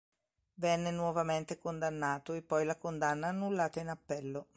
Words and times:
Venne 0.55 0.89
nuovamente 0.89 1.59
condannato 1.59 2.33
e 2.33 2.41
poi 2.41 2.65
la 2.65 2.75
condanna 2.75 3.27
annullata 3.27 3.81
in 3.81 3.89
appello. 3.89 4.47